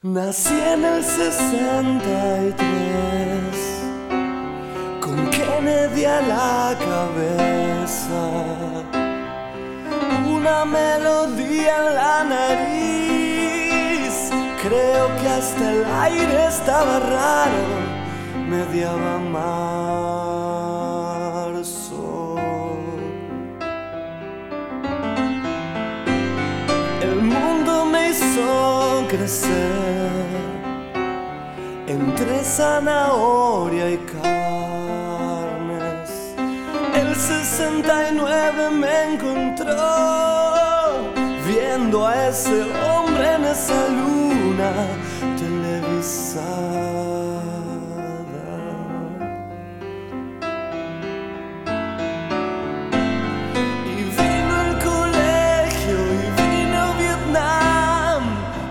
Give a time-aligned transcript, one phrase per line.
[0.00, 2.54] Nací en el 63
[5.00, 8.30] con Kennedy a la cabeza,
[10.24, 14.14] una melodía en la nariz.
[14.62, 17.66] Creo que hasta el aire estaba raro,
[18.48, 20.28] mediaba marzo.
[27.02, 29.87] El mundo me hizo crecer
[32.18, 34.34] entre zanahoria y carnes.
[36.94, 39.76] El 69 me encontró
[41.46, 44.72] viendo a ese hombre en esa luna
[45.38, 46.77] televisada.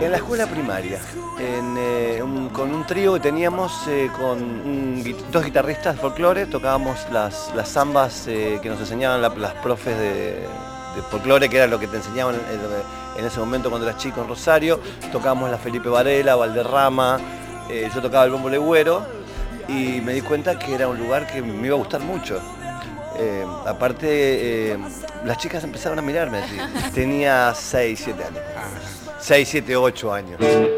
[0.08, 1.00] En la escuela primaria,
[1.38, 6.46] en, eh, un- con un trío que teníamos eh, con un dos guitarristas de folclore,
[6.46, 10.48] tocábamos las, las zambas eh, que nos enseñaban la- las profes de,
[10.96, 14.22] de folclore, que era lo que te enseñaban en, en ese momento cuando eras chico
[14.22, 14.80] en Rosario.
[15.12, 17.20] Tocábamos la Felipe Varela, Valderrama,
[17.94, 19.06] yo tocaba el bombo legüero
[19.68, 22.40] y me di cuenta que era un lugar que me iba a gustar mucho.
[23.66, 24.80] Aparte,
[25.26, 26.58] las chicas empezaron a mirarme así.
[26.94, 28.42] Tenía 6, 7 años.
[29.28, 30.77] 6, 7, 8 años.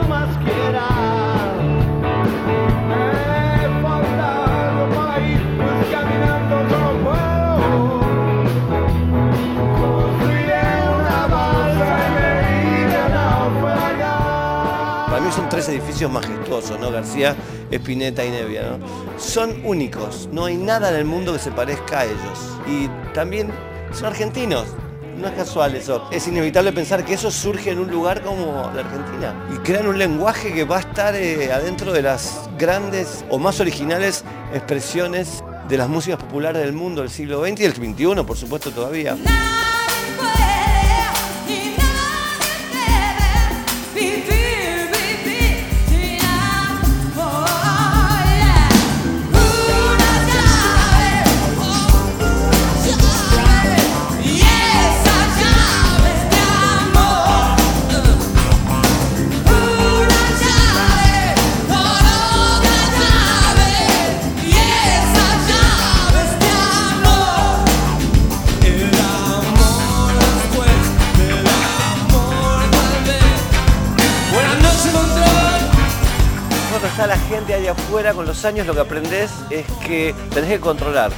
[0.00, 0.22] Pues.
[15.08, 16.90] Para mí son tres edificios majestuosos, ¿no?
[16.90, 17.36] García,
[17.70, 18.78] Espineta y Nevia, ¿no?
[19.18, 22.58] Son únicos, no hay nada en el mundo que se parezca a ellos.
[22.66, 23.52] Y también
[23.92, 24.66] son argentinos.
[25.22, 26.08] No es casual eso.
[26.10, 29.46] Es inevitable pensar que eso surge en un lugar como la Argentina.
[29.54, 33.60] Y crean un lenguaje que va a estar eh, adentro de las grandes o más
[33.60, 38.36] originales expresiones de las músicas populares del mundo del siglo XX y del XXI, por
[38.36, 39.16] supuesto, todavía.
[76.72, 80.48] Cuando está la gente ahí afuera, con los años lo que aprendes es que tenés
[80.48, 81.12] que controlar.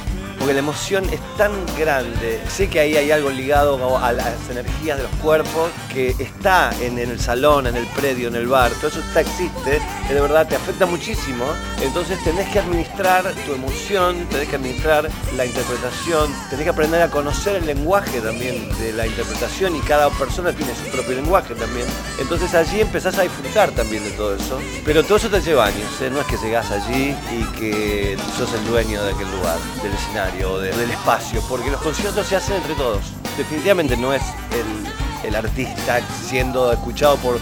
[0.45, 2.39] Porque la emoción es tan grande.
[2.49, 6.99] Sé que ahí hay algo ligado a las energías de los cuerpos que está en,
[6.99, 8.71] el salón, en el predio, en el bar.
[8.73, 11.45] Todo eso está, existe, que de verdad te afecta muchísimo.
[11.81, 17.09] Entonces tenés que administrar tu emoción, tenés que administrar la interpretación, tenés que aprender a
[17.09, 21.87] conocer el lenguaje también de la interpretación y cada persona tiene su propio lenguaje también.
[22.19, 24.59] Entonces allí empezás a disfrutar también de todo eso.
[24.85, 26.11] Pero todo eso te lleva años, ¿eh?
[26.11, 30.34] no es que llegás allí y que sos el dueño de aquel lugar, del escenario
[30.35, 33.13] del espacio, porque los conciertos se hacen entre todos.
[33.37, 37.39] Definitivamente no es el, el artista siendo escuchado por,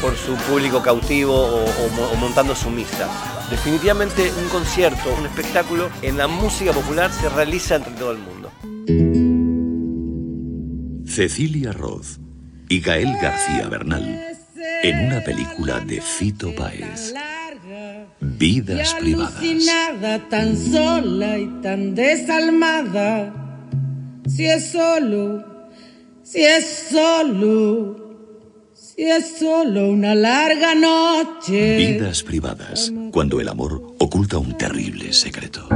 [0.00, 3.08] por su público cautivo o montando su misa.
[3.50, 8.50] Definitivamente un concierto, un espectáculo en la música popular se realiza entre todo el mundo.
[11.06, 12.18] Cecilia Roth
[12.68, 14.34] y Gael García Bernal
[14.82, 17.14] en una película de Fito Páez.
[18.36, 19.36] Vidas privadas.
[19.36, 23.32] alucinada, tan sola y tan desalmada.
[24.26, 25.44] Si es solo,
[26.22, 31.76] si es solo, si es solo una larga noche.
[31.76, 35.68] Vidas privadas, cuando el amor oculta un terrible secreto.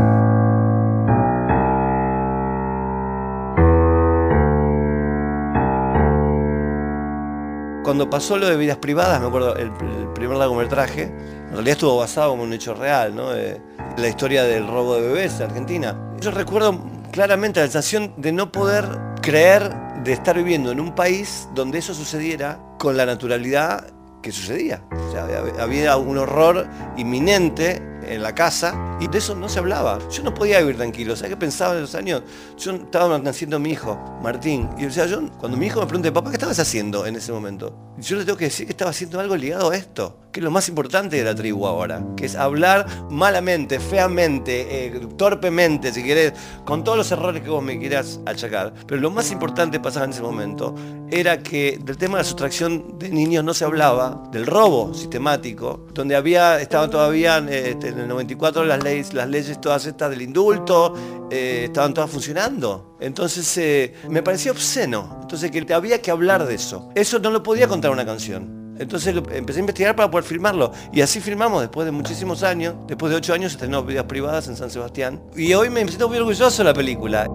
[7.88, 9.72] Cuando pasó lo de vidas privadas, me acuerdo, el,
[10.12, 13.30] primer largometraje, en realidad estuvo basado en un hecho real, ¿no?
[13.32, 15.96] La historia del robo de bebés en Argentina.
[16.20, 16.78] Yo recuerdo
[17.12, 18.84] claramente la sensación de no poder
[19.22, 19.74] creer
[20.04, 23.86] de estar viviendo en un país donde eso sucediera con la naturalidad
[24.20, 24.82] que sucedía.
[24.92, 26.68] O sea, hab- había un horror
[26.98, 27.80] inminente
[28.12, 29.98] en la casa y de eso no se hablaba.
[30.10, 31.16] Yo no podía vivir tranquilo.
[31.16, 32.22] ¿Sabes qué pensaba en los años?
[32.56, 34.68] Yo estaba naciendo mi hijo, Martín.
[34.78, 37.32] Y o sea, yo, cuando mi hijo me pregunta, papá, ¿qué estabas haciendo en ese
[37.32, 37.94] momento?
[37.98, 40.68] Yo le tengo que decir que estaba haciendo algo ligado a esto, que lo más
[40.68, 46.32] importante de la tribu ahora, que es hablar malamente, feamente, eh, torpemente, si querés,
[46.64, 48.72] con todos los errores que vos me quieras achacar.
[48.86, 50.76] Pero lo más importante pasaba en ese momento
[51.10, 55.88] era que del tema de la sustracción de niños no se hablaba, del robo sistemático,
[55.92, 60.22] donde había, estaban todavía este, en el 94 las leyes, las leyes todas estas del
[60.22, 60.94] indulto,
[61.32, 62.96] eh, estaban todas funcionando.
[63.00, 65.18] Entonces eh, me parecía obsceno.
[65.20, 66.90] Entonces que había que hablar de eso.
[66.94, 68.57] Eso no lo podía contar una canción.
[68.78, 70.72] Entonces empecé a investigar para poder filmarlo.
[70.92, 72.74] Y así filmamos después de muchísimos años.
[72.86, 75.20] Después de ocho años estrenó Vidas Privadas en San Sebastián.
[75.36, 77.26] Y hoy me siento muy orgulloso de la película.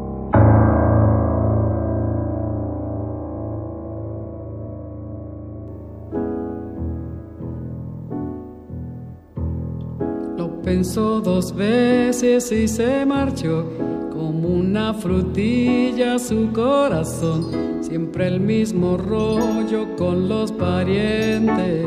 [10.38, 13.93] Lo pensó dos veces y se marchó
[14.24, 17.82] como una frutilla su corazón.
[17.82, 21.86] Siempre el mismo rollo con los parientes.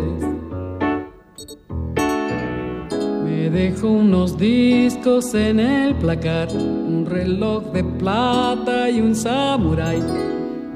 [3.25, 10.03] Me dejó unos discos en el placar, un reloj de plata y un samurái,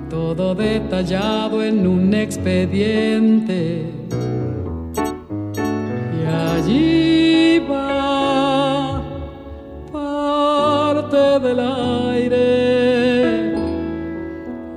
[0.08, 3.84] todo detallado en un expediente.
[6.16, 7.09] Y allí
[11.38, 13.54] del aire.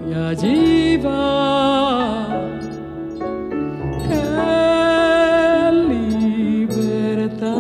[0.07, 2.27] Y allí va.
[4.07, 7.53] ¡Qué libertad!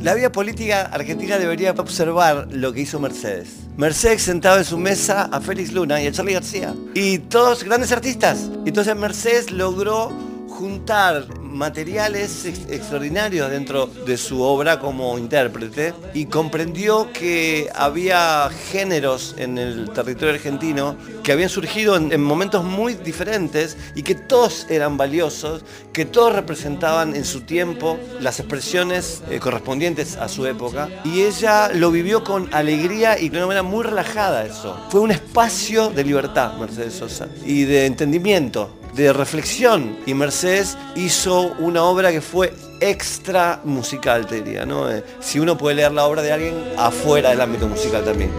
[0.00, 3.48] La vida política argentina debería observar lo que hizo Mercedes.
[3.76, 6.74] Mercedes sentaba en su mesa a Félix Luna y a Charlie García.
[6.94, 8.50] Y todos grandes artistas.
[8.64, 10.12] Entonces Mercedes logró
[10.48, 19.34] juntar materiales ex- extraordinarios dentro de su obra como intérprete y comprendió que había géneros
[19.38, 24.66] en el territorio argentino que habían surgido en, en momentos muy diferentes y que todos
[24.70, 30.88] eran valiosos, que todos representaban en su tiempo las expresiones eh, correspondientes a su época
[31.04, 34.76] y ella lo vivió con alegría y de una manera muy relajada eso.
[34.90, 41.54] Fue un espacio de libertad, Mercedes Sosa, y de entendimiento de reflexión y Mercedes hizo
[41.60, 44.90] una obra que fue extra musical, te diría, ¿no?
[44.90, 48.30] Eh, si uno puede leer la obra de alguien afuera del ámbito musical también.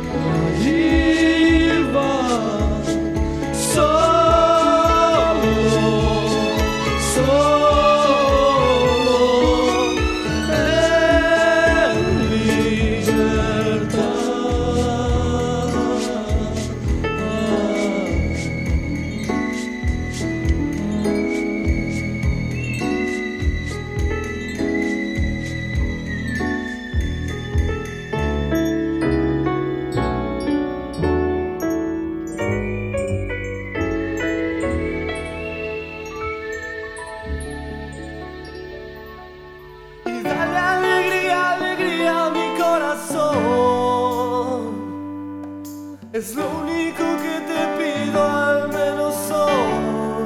[46.12, 50.26] Es lo único que te pido, al menos hoy.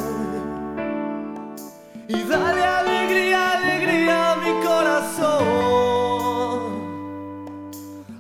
[2.07, 5.41] Y dale alegría, alegría a mi corazón.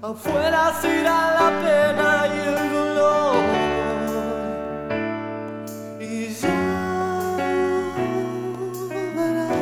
[0.01, 3.43] Afuera se irá la pena y el dolor.
[6.01, 6.63] Y ya
[9.15, 9.55] verás.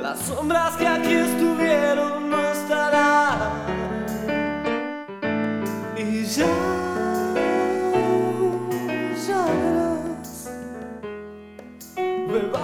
[0.00, 3.27] Las sombras que aquí estuvieron no estarán.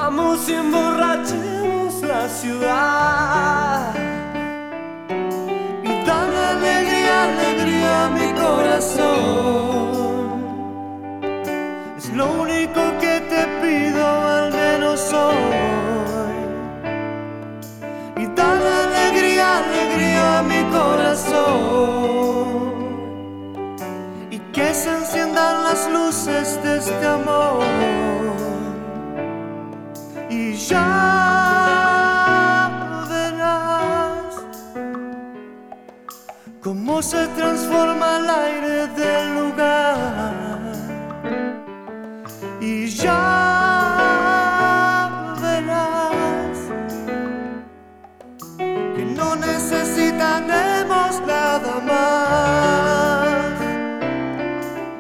[0.05, 3.95] Bebamos y emborrachemos la ciudad.
[5.83, 9.65] Y dale alegría, alegría a mi corazón.
[11.97, 16.35] Es lo único que te pido, al menos hoy.
[18.23, 21.45] Y dale alegría, alegría a mi corazón.
[24.31, 27.54] Y que se enciendan las luces de este amor.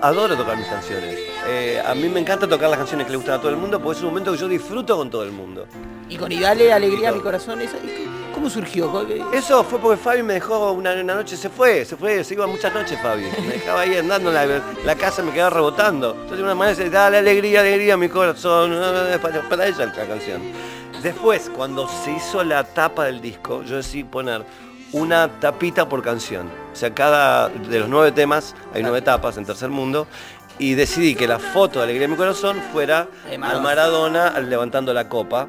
[0.04, 1.18] Adoro tocar mis canciones.
[1.46, 3.80] Eh, a mí me encanta tocar las canciones que le gustan a todo el mundo
[3.80, 5.66] porque es un momento que yo disfruto con todo el mundo.
[6.08, 7.76] Y con Y dale alegría a mi corazón, ¿eso-
[8.34, 8.90] ¿cómo surgió?
[8.90, 12.34] ¿Cómo- Eso fue porque Fabi me dejó una, una noche, se fue, se fue, se
[12.34, 13.24] iba muchas noches Fabi.
[13.46, 14.44] Me dejaba ahí andando la,
[14.84, 16.12] la casa, me quedaba rebotando.
[16.14, 18.72] Entonces una manera dice, dale alegría, alegría a mi corazón,
[19.48, 20.42] para ella la canción.
[21.02, 24.42] Después, cuando se hizo la tapa del disco, yo decidí poner
[24.94, 26.48] una tapita por canción.
[26.72, 30.06] O sea, cada de los nueve temas, hay nueve tapas en Tercer Mundo,
[30.58, 33.36] y decidí que la foto de Alegría de mi Corazón fuera De.
[33.38, 35.48] Maradona levantando la copa,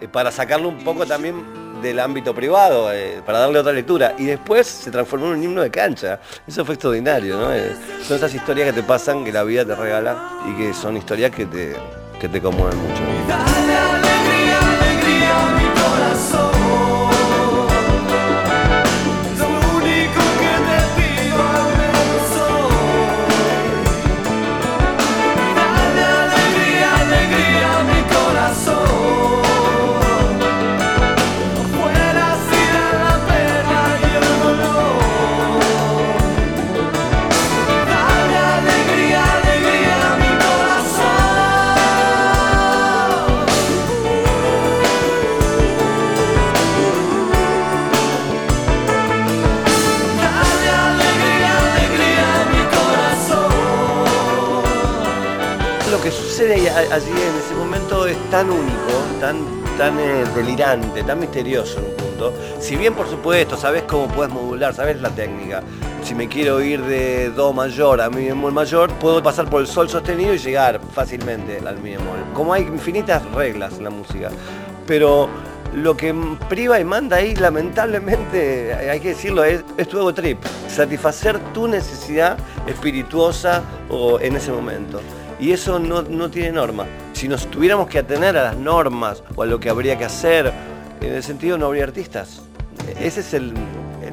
[0.00, 1.44] eh, para sacarlo un poco también
[1.82, 4.14] del ámbito privado, eh, para darle otra lectura.
[4.16, 6.18] Y después se transformó en un himno de cancha.
[6.46, 7.52] Eso fue extraordinario, ¿no?
[7.52, 10.16] Eh, son esas historias que te pasan, que la vida te regala,
[10.48, 11.76] y que son historias que te,
[12.18, 13.69] que te conmueven mucho.
[56.40, 59.44] Allí en ese momento es tan único, tan,
[59.76, 62.32] tan eh, delirante, tan misterioso en un punto.
[62.58, 65.62] Si bien, por supuesto, sabes cómo puedes modular, sabes la técnica.
[66.02, 69.66] Si me quiero ir de Do mayor a Mi bemol mayor, puedo pasar por el
[69.66, 72.24] Sol sostenido y llegar fácilmente al Mi bemol.
[72.32, 74.30] Como hay infinitas reglas en la música.
[74.86, 75.28] Pero
[75.74, 76.14] lo que
[76.48, 80.42] priva y manda ahí, lamentablemente, hay que decirlo, es, es tu ego trip.
[80.68, 85.02] Satisfacer tu necesidad espirituosa o en ese momento.
[85.40, 86.86] Y eso no, no tiene norma.
[87.12, 90.52] Si nos tuviéramos que atener a las normas o a lo que habría que hacer,
[91.00, 92.42] en el sentido no habría artistas.
[93.00, 93.54] Ese es el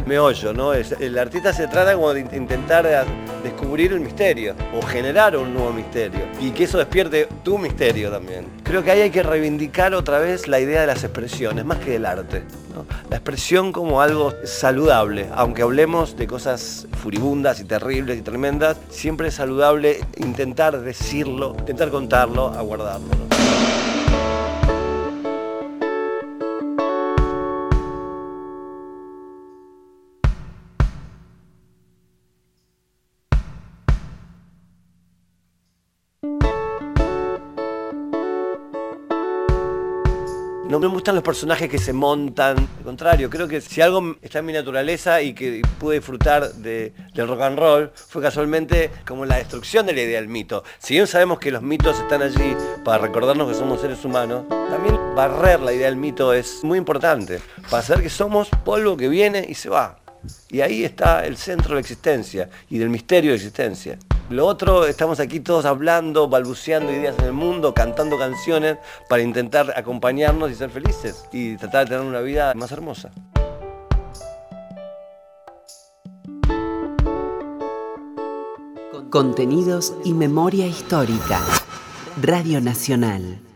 [0.07, 0.73] meollo, ¿no?
[0.73, 2.87] El artista se trata como de int- intentar
[3.43, 8.47] descubrir el misterio o generar un nuevo misterio y que eso despierte tu misterio también.
[8.63, 11.91] Creo que ahí hay que reivindicar otra vez la idea de las expresiones, más que
[11.91, 12.43] del arte.
[13.09, 19.29] La expresión como algo saludable, aunque hablemos de cosas furibundas y terribles y tremendas, siempre
[19.29, 23.26] es saludable intentar decirlo, intentar contarlo, aguardarlo.
[40.69, 42.57] No me gustan los personajes que se montan.
[42.57, 46.91] Al contrario, creo que si algo está en mi naturaleza y que pude disfrutar de-
[47.13, 50.65] del rock and roll, fue casualmente como la destrucción de la idea del mito.
[50.79, 54.97] Si bien sabemos que los mitos están allí para recordarnos que somos seres humanos, también
[55.15, 57.39] barrer la idea del mito es muy importante.
[57.69, 59.99] Para saber que somos polvo que viene y se va.
[60.49, 63.97] Y ahí está el centro de la existencia y del misterio de la existencia.
[64.29, 69.73] Lo otro, estamos aquí todos hablando, balbuceando ideas en el mundo, cantando canciones para intentar
[69.77, 73.11] acompañarnos y ser felices y tratar de tener una vida más hermosa.
[79.09, 81.41] Contenidos y memoria histórica.
[82.21, 83.46] Radio Nacional.